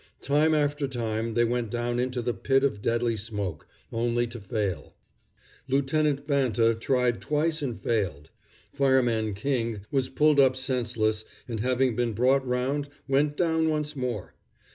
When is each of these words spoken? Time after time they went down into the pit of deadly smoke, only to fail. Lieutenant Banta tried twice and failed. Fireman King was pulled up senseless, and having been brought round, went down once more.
Time 0.23 0.55
after 0.55 0.87
time 0.87 1.35
they 1.35 1.43
went 1.43 1.69
down 1.69 1.99
into 1.99 2.23
the 2.23 2.33
pit 2.33 2.63
of 2.63 2.81
deadly 2.81 3.15
smoke, 3.15 3.67
only 3.93 4.25
to 4.25 4.39
fail. 4.39 4.95
Lieutenant 5.67 6.25
Banta 6.25 6.73
tried 6.73 7.21
twice 7.21 7.61
and 7.61 7.79
failed. 7.79 8.31
Fireman 8.73 9.35
King 9.35 9.81
was 9.91 10.09
pulled 10.09 10.39
up 10.39 10.55
senseless, 10.55 11.23
and 11.47 11.59
having 11.59 11.95
been 11.95 12.13
brought 12.13 12.43
round, 12.47 12.89
went 13.07 13.37
down 13.37 13.69
once 13.69 13.95
more. 13.95 14.33